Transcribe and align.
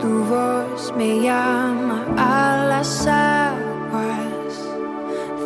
Tu 0.00 0.08
voz 0.24 0.92
me 0.96 1.20
llama 1.20 2.04
a 2.16 2.66
las 2.68 3.06
aguas 3.06 4.52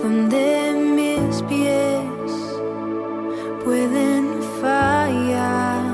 donde 0.03 0.73
mis 0.97 1.43
pies 1.43 2.37
pueden 3.65 4.25
fallar. 4.61 5.85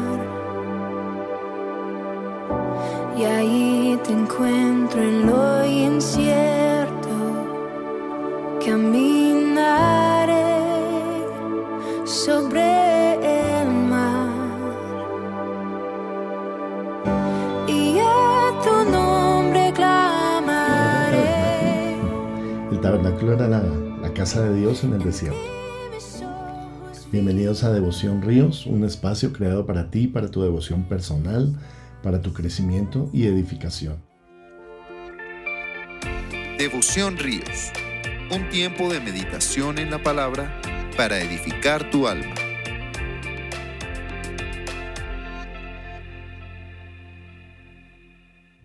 Y 3.16 3.24
ahí 3.24 4.00
te 4.04 4.12
encuentro 4.12 5.02
en 5.02 5.26
lo 5.26 5.64
incierto, 5.66 7.14
caminaré 8.64 9.21
tabernáculo 22.82 23.34
era 23.34 23.46
la, 23.46 23.62
la 23.62 24.12
casa 24.12 24.42
de 24.42 24.58
Dios 24.58 24.82
en 24.82 24.94
el 24.94 25.04
desierto. 25.04 25.38
Bienvenidos 27.12 27.62
a 27.62 27.72
Devoción 27.72 28.22
Ríos, 28.22 28.66
un 28.66 28.84
espacio 28.84 29.32
creado 29.32 29.64
para 29.66 29.88
ti, 29.88 30.08
para 30.08 30.28
tu 30.28 30.42
devoción 30.42 30.82
personal, 30.88 31.54
para 32.02 32.20
tu 32.20 32.32
crecimiento 32.32 33.08
y 33.12 33.26
edificación. 33.26 33.98
Devoción 36.58 37.18
Ríos, 37.18 37.70
un 38.34 38.48
tiempo 38.50 38.92
de 38.92 38.98
meditación 38.98 39.78
en 39.78 39.90
la 39.90 40.02
palabra 40.02 40.60
para 40.96 41.20
edificar 41.20 41.88
tu 41.88 42.08
alma. 42.08 42.34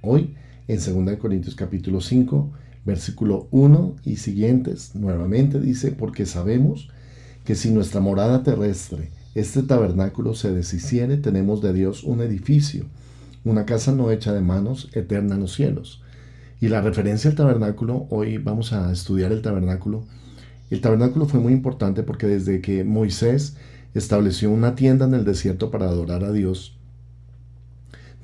Hoy, 0.01 0.33
en 0.67 1.05
2 1.05 1.17
Corintios 1.17 1.53
capítulo 1.53 2.01
5, 2.01 2.51
versículo 2.87 3.49
1 3.51 3.97
y 4.05 4.15
siguientes, 4.15 4.95
nuevamente 4.95 5.59
dice, 5.59 5.91
porque 5.91 6.25
sabemos 6.25 6.89
que 7.43 7.53
si 7.53 7.69
nuestra 7.69 7.99
morada 7.99 8.43
terrestre, 8.43 9.11
este 9.35 9.61
tabernáculo 9.61 10.33
se 10.33 10.53
deshiciere, 10.53 11.17
tenemos 11.17 11.61
de 11.61 11.73
Dios 11.73 12.05
un 12.05 12.21
edificio, 12.21 12.85
una 13.43 13.65
casa 13.65 13.91
no 13.91 14.09
hecha 14.09 14.33
de 14.33 14.39
manos, 14.39 14.89
eterna 14.93 15.35
en 15.35 15.41
los 15.41 15.53
cielos. 15.53 16.01
Y 16.61 16.69
la 16.69 16.81
referencia 16.81 17.29
al 17.29 17.35
tabernáculo, 17.35 18.07
hoy 18.09 18.37
vamos 18.37 18.71
a 18.71 18.89
estudiar 18.91 19.33
el 19.33 19.41
tabernáculo. 19.41 20.05
El 20.69 20.79
tabernáculo 20.79 21.25
fue 21.25 21.41
muy 21.41 21.51
importante 21.51 22.03
porque 22.03 22.25
desde 22.25 22.61
que 22.61 22.85
Moisés 22.85 23.57
estableció 23.95 24.49
una 24.49 24.75
tienda 24.75 25.05
en 25.05 25.13
el 25.13 25.25
desierto 25.25 25.71
para 25.71 25.89
adorar 25.89 26.23
a 26.23 26.31
Dios, 26.31 26.76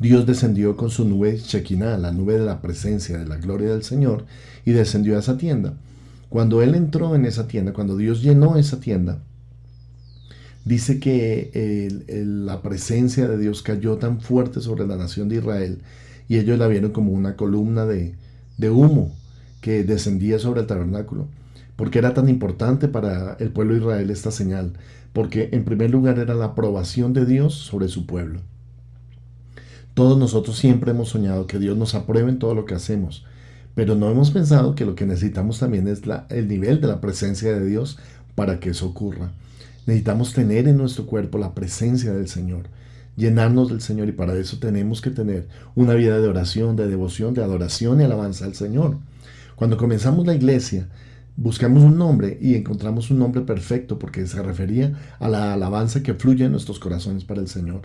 Dios 0.03 0.27
descendió 0.27 0.77
con 0.77 0.91
su 0.91 1.03
nube 1.07 1.37
Shekinah, 1.37 1.97
la 1.97 2.11
nube 2.11 2.33
de 2.37 2.45
la 2.45 2.61
presencia, 2.61 3.17
de 3.17 3.25
la 3.25 3.37
gloria 3.37 3.71
del 3.71 3.83
Señor, 3.83 4.25
y 4.65 4.71
descendió 4.73 5.15
a 5.15 5.19
esa 5.19 5.37
tienda. 5.37 5.73
Cuando 6.29 6.61
Él 6.61 6.75
entró 6.75 7.15
en 7.15 7.25
esa 7.25 7.47
tienda, 7.47 7.73
cuando 7.73 7.97
Dios 7.97 8.21
llenó 8.21 8.57
esa 8.57 8.79
tienda, 8.79 9.23
dice 10.65 10.99
que 10.99 11.51
el- 12.07 12.45
la 12.45 12.61
presencia 12.61 13.27
de 13.27 13.37
Dios 13.37 13.61
cayó 13.61 13.97
tan 13.97 14.21
fuerte 14.21 14.61
sobre 14.61 14.87
la 14.87 14.95
nación 14.97 15.29
de 15.29 15.37
Israel 15.37 15.81
y 16.29 16.37
ellos 16.37 16.57
la 16.57 16.67
vieron 16.67 16.91
como 16.91 17.11
una 17.11 17.35
columna 17.35 17.85
de, 17.85 18.15
de 18.57 18.69
humo 18.69 19.13
que 19.61 19.83
descendía 19.83 20.39
sobre 20.39 20.61
el 20.61 20.67
tabernáculo. 20.67 21.27
porque 21.75 21.97
era 21.99 22.13
tan 22.13 22.29
importante 22.29 22.87
para 22.87 23.35
el 23.39 23.49
pueblo 23.51 23.73
de 23.73 23.79
Israel 23.79 24.09
esta 24.11 24.29
señal? 24.31 24.73
Porque 25.11 25.49
en 25.53 25.65
primer 25.65 25.89
lugar 25.91 26.19
era 26.19 26.35
la 26.35 26.45
aprobación 26.45 27.13
de 27.13 27.25
Dios 27.25 27.55
sobre 27.55 27.87
su 27.89 28.05
pueblo. 28.05 28.41
Todos 29.93 30.17
nosotros 30.17 30.57
siempre 30.57 30.89
hemos 30.89 31.09
soñado 31.09 31.45
que 31.45 31.59
Dios 31.59 31.77
nos 31.77 31.93
apruebe 31.93 32.29
en 32.29 32.39
todo 32.39 32.55
lo 32.55 32.65
que 32.65 32.73
hacemos, 32.73 33.25
pero 33.75 33.93
no 33.93 34.09
hemos 34.09 34.31
pensado 34.31 34.73
que 34.73 34.85
lo 34.85 34.95
que 34.95 35.05
necesitamos 35.05 35.59
también 35.59 35.87
es 35.87 36.01
el 36.29 36.47
nivel 36.47 36.81
de 36.81 36.87
la 36.87 36.99
presencia 36.99 37.53
de 37.53 37.63
Dios 37.63 37.99
para 38.33 38.59
que 38.59 38.71
eso 38.71 38.87
ocurra. 38.87 39.31
Necesitamos 39.85 40.33
tener 40.33 40.67
en 40.67 40.77
nuestro 40.77 41.05
cuerpo 41.05 41.37
la 41.37 41.53
presencia 41.53 42.11
del 42.11 42.27
Señor, 42.27 42.63
llenarnos 43.15 43.69
del 43.69 43.81
Señor 43.81 44.07
y 44.09 44.13
para 44.13 44.35
eso 44.35 44.57
tenemos 44.57 44.99
que 44.99 45.11
tener 45.11 45.47
una 45.75 45.93
vida 45.93 46.19
de 46.19 46.27
oración, 46.27 46.75
de 46.75 46.87
devoción, 46.87 47.35
de 47.35 47.43
adoración 47.43 48.01
y 48.01 48.03
alabanza 48.03 48.45
al 48.45 48.55
Señor. 48.55 48.97
Cuando 49.55 49.77
comenzamos 49.77 50.25
la 50.25 50.33
iglesia, 50.33 50.87
buscamos 51.37 51.83
un 51.83 51.99
nombre 51.99 52.39
y 52.41 52.55
encontramos 52.55 53.11
un 53.11 53.19
nombre 53.19 53.41
perfecto 53.41 53.99
porque 53.99 54.25
se 54.25 54.41
refería 54.41 54.97
a 55.19 55.29
la 55.29 55.53
alabanza 55.53 56.01
que 56.01 56.15
fluye 56.15 56.45
en 56.45 56.51
nuestros 56.51 56.79
corazones 56.79 57.25
para 57.25 57.41
el 57.41 57.47
Señor. 57.47 57.81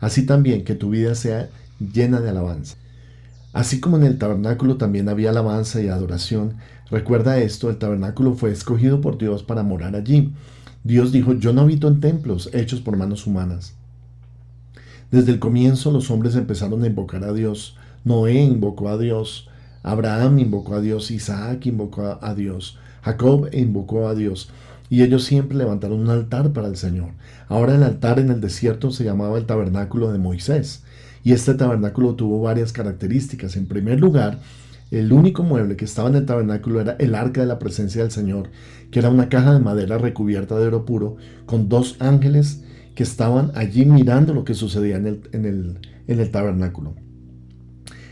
Así 0.00 0.26
también 0.26 0.64
que 0.64 0.74
tu 0.74 0.90
vida 0.90 1.14
sea 1.14 1.48
llena 1.78 2.20
de 2.20 2.30
alabanza. 2.30 2.76
Así 3.52 3.80
como 3.80 3.96
en 3.96 4.04
el 4.04 4.18
tabernáculo 4.18 4.76
también 4.76 5.08
había 5.08 5.30
alabanza 5.30 5.80
y 5.80 5.88
adoración, 5.88 6.56
recuerda 6.90 7.38
esto, 7.38 7.70
el 7.70 7.78
tabernáculo 7.78 8.34
fue 8.34 8.50
escogido 8.50 9.00
por 9.00 9.16
Dios 9.18 9.42
para 9.42 9.62
morar 9.62 9.96
allí. 9.96 10.32
Dios 10.84 11.10
dijo, 11.10 11.32
yo 11.32 11.52
no 11.52 11.62
habito 11.62 11.88
en 11.88 12.00
templos 12.00 12.50
hechos 12.52 12.80
por 12.80 12.96
manos 12.96 13.26
humanas. 13.26 13.74
Desde 15.10 15.32
el 15.32 15.38
comienzo 15.38 15.90
los 15.90 16.10
hombres 16.10 16.34
empezaron 16.36 16.82
a 16.82 16.86
invocar 16.86 17.24
a 17.24 17.32
Dios. 17.32 17.76
Noé 18.04 18.34
invocó 18.34 18.88
a 18.88 18.98
Dios, 18.98 19.48
Abraham 19.82 20.38
invocó 20.38 20.74
a 20.74 20.80
Dios, 20.80 21.10
Isaac 21.10 21.66
invocó 21.66 22.18
a- 22.20 22.34
Dios, 22.34 22.78
Jacob 23.02 23.48
invocó 23.52 24.08
a 24.08 24.14
Dios. 24.14 24.50
Y 24.88 25.02
ellos 25.02 25.24
siempre 25.24 25.56
levantaron 25.56 26.00
un 26.00 26.10
altar 26.10 26.52
para 26.52 26.68
el 26.68 26.76
Señor. 26.76 27.10
Ahora 27.48 27.74
el 27.74 27.82
altar 27.82 28.18
en 28.18 28.30
el 28.30 28.40
desierto 28.40 28.90
se 28.90 29.04
llamaba 29.04 29.38
el 29.38 29.46
tabernáculo 29.46 30.12
de 30.12 30.18
Moisés. 30.18 30.84
Y 31.24 31.32
este 31.32 31.54
tabernáculo 31.54 32.14
tuvo 32.14 32.40
varias 32.40 32.72
características. 32.72 33.56
En 33.56 33.66
primer 33.66 33.98
lugar, 33.98 34.38
el 34.90 35.12
único 35.12 35.42
mueble 35.42 35.76
que 35.76 35.84
estaba 35.84 36.08
en 36.08 36.14
el 36.14 36.26
tabernáculo 36.26 36.80
era 36.80 36.92
el 37.00 37.16
arca 37.16 37.40
de 37.40 37.48
la 37.48 37.58
presencia 37.58 38.02
del 38.02 38.12
Señor, 38.12 38.50
que 38.92 39.00
era 39.00 39.10
una 39.10 39.28
caja 39.28 39.52
de 39.52 39.60
madera 39.60 39.98
recubierta 39.98 40.56
de 40.56 40.68
oro 40.68 40.84
puro, 40.84 41.16
con 41.46 41.68
dos 41.68 41.96
ángeles 41.98 42.62
que 42.94 43.02
estaban 43.02 43.50
allí 43.56 43.84
mirando 43.84 44.32
lo 44.32 44.44
que 44.44 44.54
sucedía 44.54 44.96
en 44.96 45.06
el, 45.06 45.20
en 45.32 45.44
el, 45.44 45.78
en 46.06 46.20
el 46.20 46.30
tabernáculo. 46.30 46.94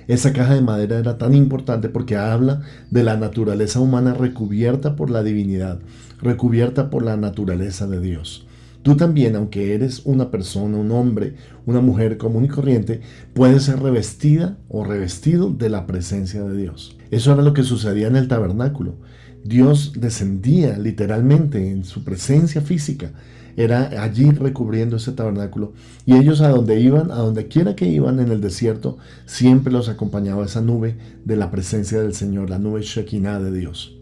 Esa 0.09 0.32
caja 0.32 0.54
de 0.54 0.60
madera 0.60 0.98
era 0.98 1.19
tan 1.19 1.34
importante 1.34 1.88
porque 1.88 2.16
habla 2.16 2.62
de 2.91 3.04
la 3.04 3.16
naturaleza 3.16 3.81
humana 3.81 4.15
recubierta 4.15 4.97
por 4.97 5.10
la 5.10 5.22
divinidad, 5.22 5.81
recubierta 6.20 6.91
por 6.91 7.03
la 7.03 7.16
naturaleza 7.16 7.87
de 7.87 8.00
Dios. 8.00 8.47
Tú 8.84 8.98
también, 8.98 9.34
aunque 9.34 9.75
eres 9.75 10.03
una 10.04 10.31
persona, 10.31 10.76
un 10.76 10.91
hombre, 10.91 11.37
una 11.64 11.81
mujer 11.81 12.19
común 12.19 12.44
y 12.44 12.48
corriente, 12.48 13.00
puedes 13.32 13.62
ser 13.62 13.81
revestida 13.81 14.59
o 14.69 14.84
revestido 14.84 15.48
de 15.48 15.70
la 15.70 15.87
presencia 15.87 16.43
de 16.43 16.54
Dios. 16.54 16.98
Eso 17.10 17.32
era 17.32 17.43
lo 17.43 17.54
que 17.54 17.62
sucedía 17.62 18.09
en 18.09 18.16
el 18.16 18.28
tabernáculo. 18.28 18.97
Dios 19.43 19.94
descendía 19.97 20.76
literalmente 20.76 21.70
en 21.70 21.84
su 21.84 22.04
presencia 22.04 22.60
física. 22.60 23.12
Era 23.56 24.03
allí 24.03 24.31
recubriendo 24.31 24.97
ese 24.97 25.12
tabernáculo. 25.12 25.72
Y 26.06 26.16
ellos 26.16 26.41
a 26.41 26.48
donde 26.48 26.81
iban, 26.81 27.10
a 27.10 27.16
donde 27.16 27.47
quiera 27.48 27.76
que 27.76 27.87
iban 27.87 28.20
en 28.20 28.31
el 28.31 28.41
desierto, 28.41 28.98
siempre 29.26 29.72
los 29.72 29.88
acompañaba 29.88 30.44
esa 30.44 30.60
nube 30.60 30.97
de 31.25 31.37
la 31.37 31.50
presencia 31.50 32.00
del 32.00 32.14
Señor, 32.14 32.50
la 32.50 32.59
nube 32.59 32.82
Shekinah 32.82 33.41
de 33.41 33.53
Dios. 33.53 33.97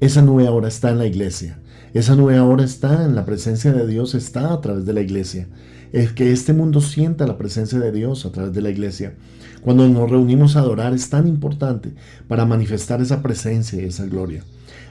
Esa 0.00 0.22
nube 0.22 0.46
ahora 0.46 0.68
está 0.68 0.90
en 0.90 0.98
la 0.98 1.06
iglesia. 1.06 1.60
Esa 1.94 2.14
nube 2.14 2.36
ahora 2.36 2.64
está 2.64 3.04
en 3.04 3.14
la 3.14 3.24
presencia 3.24 3.72
de 3.72 3.86
Dios, 3.86 4.14
está 4.14 4.52
a 4.52 4.60
través 4.60 4.84
de 4.84 4.92
la 4.92 5.00
iglesia. 5.00 5.48
Es 5.92 6.12
que 6.12 6.32
este 6.32 6.52
mundo 6.52 6.80
sienta 6.80 7.26
la 7.26 7.38
presencia 7.38 7.78
de 7.78 7.92
Dios 7.92 8.26
a 8.26 8.32
través 8.32 8.52
de 8.52 8.62
la 8.62 8.70
iglesia. 8.70 9.14
Cuando 9.62 9.88
nos 9.88 10.10
reunimos 10.10 10.56
a 10.56 10.60
adorar 10.60 10.94
es 10.94 11.08
tan 11.10 11.26
importante 11.26 11.94
para 12.28 12.44
manifestar 12.44 13.00
esa 13.00 13.22
presencia 13.22 13.80
y 13.80 13.86
esa 13.86 14.06
gloria. 14.06 14.44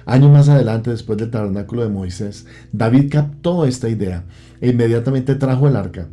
Años 0.06 0.32
más 0.32 0.50
adelante, 0.50 0.92
después 0.92 1.18
del 1.18 1.32
tabernáculo 1.32 1.84
de 1.84 1.90
Moisés, 1.90 2.46
David 2.72 3.12
captó 3.12 3.66
esta 3.66 3.90
idea 3.90 4.24
e 4.62 4.70
inmediatamente 4.70 5.36
trajo 5.36 5.68
el 5.68 5.76
arca 5.76 6.08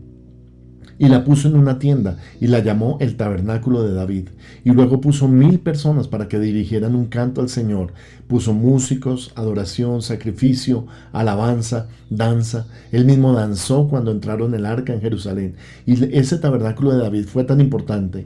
y 1.02 1.08
la 1.08 1.24
puso 1.24 1.48
en 1.48 1.56
una 1.56 1.80
tienda 1.80 2.16
y 2.40 2.46
la 2.46 2.60
llamó 2.60 2.96
el 3.00 3.16
tabernáculo 3.16 3.82
de 3.82 3.92
David. 3.92 4.28
Y 4.62 4.70
luego 4.70 5.00
puso 5.00 5.26
mil 5.26 5.58
personas 5.58 6.06
para 6.06 6.28
que 6.28 6.38
dirigieran 6.38 6.94
un 6.94 7.06
canto 7.06 7.40
al 7.40 7.48
Señor. 7.48 7.92
Puso 8.28 8.52
músicos, 8.52 9.32
adoración, 9.34 10.00
sacrificio, 10.00 10.86
alabanza, 11.12 11.88
danza. 12.08 12.68
Él 12.92 13.04
mismo 13.04 13.32
danzó 13.32 13.88
cuando 13.88 14.12
entraron 14.12 14.54
el 14.54 14.64
arca 14.64 14.92
en 14.92 15.00
Jerusalén. 15.00 15.56
Y 15.86 16.16
ese 16.16 16.38
tabernáculo 16.38 16.92
de 16.92 17.02
David 17.02 17.24
fue 17.26 17.42
tan 17.42 17.60
importante 17.60 18.24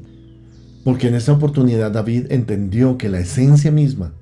porque 0.85 1.09
en 1.09 1.15
esta 1.15 1.33
oportunidad 1.33 1.93
David 1.93 2.27
entendió 2.29 2.99
que 2.99 3.09
la 3.09 3.21
esencia 3.21 3.71
misma 3.71 4.13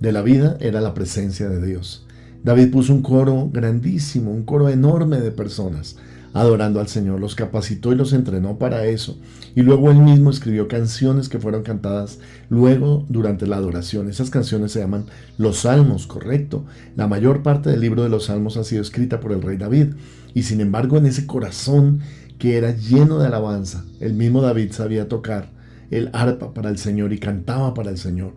de 0.00 0.12
la 0.12 0.20
vida 0.20 0.58
era 0.60 0.82
la 0.82 0.92
presencia 0.92 1.48
de 1.48 1.66
Dios. 1.66 2.06
David 2.42 2.70
puso 2.70 2.92
un 2.92 3.00
coro 3.00 3.48
grandísimo, 3.50 4.30
un 4.30 4.44
coro 4.44 4.68
enorme 4.68 5.22
de 5.22 5.30
personas 5.30 5.96
adorando 6.34 6.80
al 6.80 6.88
Señor, 6.88 7.20
los 7.20 7.34
capacitó 7.34 7.92
y 7.92 7.96
los 7.96 8.12
entrenó 8.12 8.58
para 8.58 8.84
eso. 8.84 9.18
Y 9.54 9.62
luego 9.62 9.90
él 9.90 9.98
mismo 9.98 10.30
escribió 10.30 10.68
canciones 10.68 11.28
que 11.28 11.38
fueron 11.38 11.62
cantadas 11.62 12.18
luego 12.50 13.06
durante 13.08 13.46
la 13.46 13.56
adoración. 13.56 14.10
Esas 14.10 14.30
canciones 14.30 14.72
se 14.72 14.80
llaman 14.80 15.06
los 15.38 15.60
salmos, 15.60 16.06
correcto. 16.06 16.66
La 16.96 17.06
mayor 17.06 17.42
parte 17.42 17.70
del 17.70 17.80
libro 17.80 18.02
de 18.02 18.08
los 18.08 18.24
salmos 18.26 18.56
ha 18.56 18.64
sido 18.64 18.82
escrita 18.82 19.20
por 19.20 19.32
el 19.32 19.42
rey 19.42 19.56
David. 19.56 19.94
Y 20.34 20.42
sin 20.42 20.60
embargo 20.60 20.98
en 20.98 21.06
ese 21.06 21.24
corazón 21.24 22.00
que 22.38 22.58
era 22.58 22.76
lleno 22.76 23.18
de 23.20 23.28
alabanza. 23.28 23.84
El 24.00 24.14
mismo 24.14 24.42
David 24.42 24.72
sabía 24.72 25.08
tocar 25.08 25.52
el 25.90 26.10
arpa 26.12 26.52
para 26.52 26.68
el 26.68 26.78
Señor 26.78 27.12
y 27.12 27.18
cantaba 27.18 27.74
para 27.74 27.90
el 27.90 27.98
Señor. 27.98 28.34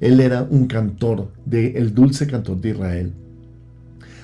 Él 0.00 0.20
era 0.20 0.42
un 0.42 0.66
cantor, 0.66 1.32
de, 1.46 1.78
el 1.78 1.94
dulce 1.94 2.26
cantor 2.26 2.60
de 2.60 2.70
Israel. 2.70 3.14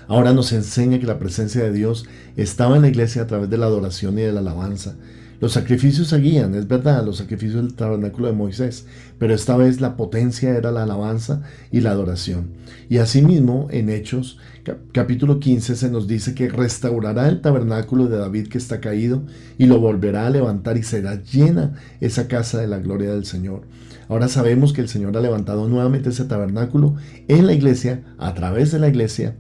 Ahora 0.09 0.33
nos 0.33 0.53
enseña 0.53 1.01
que 1.01 1.07
la 1.07 1.19
presencia 1.19 1.65
de 1.65 1.73
Dios 1.73 2.07
estaba 2.37 2.77
en 2.77 2.83
la 2.83 2.89
iglesia 2.89 3.23
a 3.23 3.27
través 3.27 3.51
de 3.51 3.59
la 3.59 3.67
adoración 3.67 4.19
y 4.19 4.23
de 4.23 4.33
la 4.33 4.41
alabanza. 4.41 4.95
Los 5.39 5.53
sacrificios 5.53 6.09
seguían, 6.09 6.55
es 6.55 6.67
verdad, 6.67 7.05
los 7.05 7.19
sacrificios 7.19 7.63
del 7.63 7.75
tabernáculo 7.75 8.29
de 8.29 8.33
Moisés, 8.33 8.87
pero 9.19 9.35
esta 9.35 9.55
vez 9.57 9.83
la 9.83 9.97
potencia 9.97 10.57
era 10.57 10.71
la 10.71 10.85
alabanza 10.85 11.43
y 11.71 11.81
la 11.81 11.91
adoración. 11.91 12.53
Y 12.89 12.99
asimismo, 12.99 13.67
en 13.71 13.91
Hechos 13.91 14.39
capítulo 14.93 15.39
15 15.39 15.77
se 15.77 15.91
nos 15.91 16.09
dice 16.09 16.35
que 16.35 16.49
restaurará 16.49 17.29
el 17.29 17.43
tabernáculo 17.43 18.07
de 18.07 18.17
David 18.17 18.49
que 18.49 18.59
está 18.59 18.81
caído 18.81 19.25
y 19.59 19.67
lo 19.67 19.79
volverá 19.79 20.27
a 20.27 20.31
levantar 20.31 20.79
y 20.79 20.83
será 20.83 21.23
llena 21.23 21.75
esa 22.01 22.29
casa 22.29 22.59
de 22.59 22.67
la 22.67 22.79
gloria 22.79 23.11
del 23.11 23.27
Señor. 23.27 23.63
Ahora 24.09 24.29
sabemos 24.29 24.73
que 24.73 24.81
el 24.81 24.89
Señor 24.89 25.17
ha 25.17 25.21
levantado 25.21 25.69
nuevamente 25.69 26.09
ese 26.09 26.25
tabernáculo 26.25 26.95
en 27.29 27.47
la 27.47 27.53
iglesia, 27.53 28.05
a 28.19 28.33
través 28.35 28.73
de 28.73 28.79
la 28.79 28.89
iglesia 28.89 29.37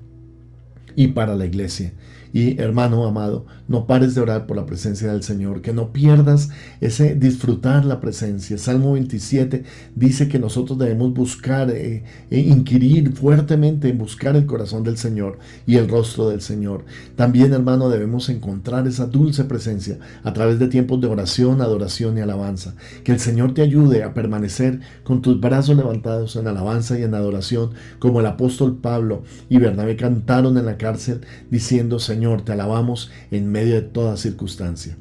y 0.96 1.08
para 1.08 1.36
la 1.36 1.46
iglesia. 1.46 1.92
Y 2.32 2.60
hermano 2.60 3.06
amado, 3.06 3.46
no 3.68 3.86
pares 3.86 4.14
de 4.14 4.20
orar 4.20 4.46
por 4.46 4.56
la 4.56 4.66
presencia 4.66 5.12
del 5.12 5.22
Señor, 5.22 5.62
que 5.62 5.72
no 5.72 5.92
pierdas 5.92 6.50
ese 6.80 7.14
disfrutar 7.14 7.84
la 7.84 8.00
presencia. 8.00 8.58
Salmo 8.58 8.92
27 8.92 9.64
dice 9.94 10.28
que 10.28 10.38
nosotros 10.38 10.78
debemos 10.78 11.12
buscar 11.14 11.70
eh, 11.70 12.04
e 12.30 12.38
inquirir 12.40 13.12
fuertemente 13.12 13.88
en 13.88 13.98
buscar 13.98 14.36
el 14.36 14.46
corazón 14.46 14.82
del 14.82 14.98
Señor 14.98 15.38
y 15.66 15.76
el 15.76 15.88
rostro 15.88 16.28
del 16.28 16.40
Señor. 16.40 16.84
También, 17.16 17.52
hermano, 17.52 17.88
debemos 17.88 18.28
encontrar 18.28 18.86
esa 18.86 19.06
dulce 19.06 19.44
presencia 19.44 19.98
a 20.22 20.32
través 20.32 20.58
de 20.58 20.68
tiempos 20.68 21.00
de 21.00 21.08
oración, 21.08 21.60
adoración 21.60 22.18
y 22.18 22.20
alabanza. 22.20 22.74
Que 23.04 23.12
el 23.12 23.20
Señor 23.20 23.54
te 23.54 23.62
ayude 23.62 24.02
a 24.02 24.14
permanecer 24.14 24.80
con 25.04 25.22
tus 25.22 25.40
brazos 25.40 25.76
levantados 25.76 26.36
en 26.36 26.46
alabanza 26.46 26.98
y 26.98 27.02
en 27.02 27.14
adoración, 27.14 27.70
como 27.98 28.20
el 28.20 28.26
apóstol 28.26 28.78
Pablo 28.80 29.22
y 29.48 29.58
Bernabé 29.58 29.96
cantaron 29.96 30.56
en 30.58 30.66
la 30.66 30.76
cárcel 30.76 31.20
diciendo, 31.50 31.98
Señor, 32.16 32.40
te 32.46 32.52
alabamos 32.52 33.10
en 33.30 33.52
medio 33.52 33.74
de 33.74 33.82
toda 33.82 34.16
circunstancia. 34.16 34.96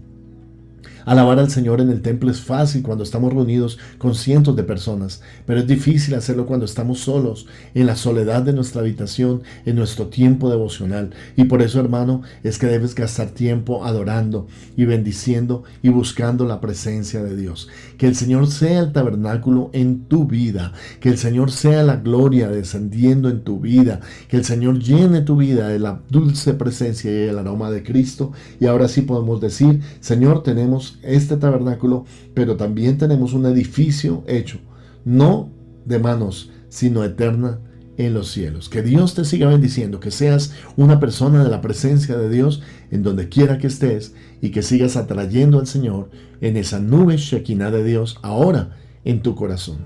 Alabar 1.05 1.37
al 1.37 1.51
Señor 1.51 1.81
en 1.81 1.91
el 1.91 2.01
templo 2.01 2.31
es 2.31 2.41
fácil 2.41 2.81
cuando 2.81 3.03
estamos 3.03 3.31
reunidos 3.31 3.77
con 3.99 4.15
cientos 4.15 4.55
de 4.55 4.63
personas, 4.63 5.21
pero 5.45 5.59
es 5.59 5.67
difícil 5.67 6.15
hacerlo 6.15 6.47
cuando 6.47 6.65
estamos 6.65 6.99
solos, 6.99 7.45
en 7.75 7.85
la 7.85 7.95
soledad 7.95 8.41
de 8.41 8.53
nuestra 8.53 8.81
habitación, 8.81 9.43
en 9.67 9.75
nuestro 9.75 10.07
tiempo 10.07 10.49
devocional. 10.49 11.11
Y 11.35 11.43
por 11.43 11.61
eso, 11.61 11.79
hermano, 11.79 12.23
es 12.43 12.57
que 12.57 12.65
debes 12.65 12.95
gastar 12.95 13.29
tiempo 13.29 13.85
adorando 13.85 14.47
y 14.75 14.85
bendiciendo 14.85 15.63
y 15.83 15.89
buscando 15.89 16.45
la 16.45 16.59
presencia 16.59 17.23
de 17.23 17.35
Dios. 17.35 17.69
Que 17.99 18.07
el 18.07 18.15
Señor 18.15 18.47
sea 18.47 18.79
el 18.79 18.91
tabernáculo 18.91 19.69
en 19.73 20.05
tu 20.05 20.25
vida, 20.25 20.73
que 20.99 21.09
el 21.09 21.19
Señor 21.19 21.51
sea 21.51 21.83
la 21.83 21.97
gloria 21.97 22.47
descendiendo 22.49 23.29
en 23.29 23.43
tu 23.43 23.59
vida, 23.59 23.99
que 24.27 24.37
el 24.37 24.45
Señor 24.45 24.79
llene 24.79 25.21
tu 25.21 25.37
vida 25.37 25.67
de 25.67 25.77
la 25.77 26.01
dulce 26.09 26.55
presencia 26.55 27.11
y 27.11 27.29
el 27.29 27.37
aroma 27.37 27.69
de 27.69 27.83
Cristo. 27.83 28.31
Y 28.59 28.65
ahora 28.65 28.87
sí 28.87 29.01
podemos 29.01 29.39
decir, 29.39 29.81
Señor, 29.99 30.41
tenemos 30.41 30.94
este 31.03 31.37
tabernáculo, 31.37 32.05
pero 32.33 32.55
también 32.57 32.97
tenemos 32.97 33.33
un 33.33 33.45
edificio 33.45 34.23
hecho, 34.27 34.59
no 35.03 35.49
de 35.85 35.99
manos, 35.99 36.51
sino 36.69 37.03
eterna 37.03 37.59
en 37.97 38.13
los 38.13 38.31
cielos. 38.31 38.69
Que 38.69 38.81
Dios 38.81 39.15
te 39.15 39.25
siga 39.25 39.47
bendiciendo, 39.47 39.99
que 39.99 40.11
seas 40.11 40.53
una 40.75 40.99
persona 40.99 41.43
de 41.43 41.49
la 41.49 41.61
presencia 41.61 42.17
de 42.17 42.29
Dios 42.29 42.61
en 42.91 43.03
donde 43.03 43.29
quiera 43.29 43.57
que 43.57 43.67
estés 43.67 44.13
y 44.41 44.49
que 44.49 44.61
sigas 44.61 44.95
atrayendo 44.97 45.59
al 45.59 45.67
Señor 45.67 46.09
en 46.41 46.57
esa 46.57 46.79
nube 46.79 47.17
Shekinah 47.17 47.71
de 47.71 47.83
Dios 47.83 48.19
ahora 48.21 48.77
en 49.03 49.21
tu 49.21 49.35
corazón. 49.35 49.77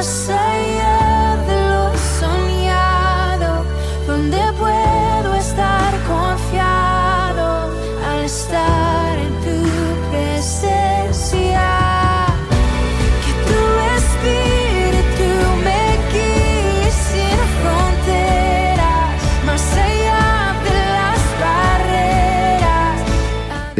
Llevas 0.00 0.28
más 0.30 0.79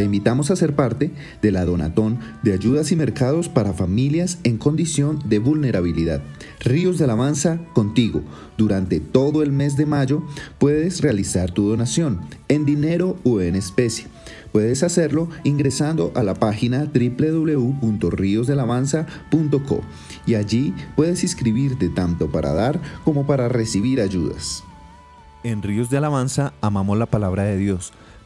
Te 0.00 0.04
invitamos 0.04 0.50
a 0.50 0.56
ser 0.56 0.74
parte 0.74 1.10
de 1.42 1.52
la 1.52 1.66
Donatón 1.66 2.20
de 2.42 2.54
Ayudas 2.54 2.90
y 2.90 2.96
Mercados 2.96 3.50
para 3.50 3.74
Familias 3.74 4.38
en 4.44 4.56
Condición 4.56 5.18
de 5.26 5.38
Vulnerabilidad. 5.38 6.22
Ríos 6.60 6.96
de 6.96 7.04
Alabanza 7.04 7.58
contigo. 7.74 8.22
Durante 8.56 8.98
todo 8.98 9.42
el 9.42 9.52
mes 9.52 9.76
de 9.76 9.84
mayo 9.84 10.22
puedes 10.58 11.02
realizar 11.02 11.50
tu 11.50 11.68
donación 11.68 12.22
en 12.48 12.64
dinero 12.64 13.18
o 13.24 13.42
en 13.42 13.56
especie. 13.56 14.06
Puedes 14.52 14.82
hacerlo 14.82 15.28
ingresando 15.44 16.12
a 16.14 16.22
la 16.22 16.32
página 16.32 16.86
www.riosdelavanza.co 16.86 19.80
y 20.24 20.34
allí 20.34 20.72
puedes 20.96 21.22
inscribirte 21.24 21.90
tanto 21.90 22.30
para 22.30 22.54
dar 22.54 22.80
como 23.04 23.26
para 23.26 23.50
recibir 23.50 24.00
ayudas. 24.00 24.64
En 25.42 25.62
Ríos 25.62 25.90
de 25.90 25.98
Alabanza 25.98 26.54
amamos 26.62 26.96
la 26.96 27.04
palabra 27.06 27.44
de 27.44 27.58
Dios, 27.58 27.92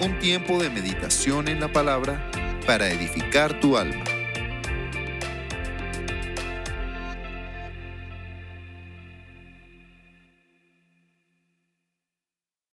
Un 0.00 0.16
tiempo 0.20 0.62
de 0.62 0.70
meditación 0.70 1.48
en 1.48 1.58
la 1.58 1.72
palabra 1.72 2.30
para 2.66 2.88
edificar 2.88 3.58
tu 3.58 3.76
alma. 3.76 4.17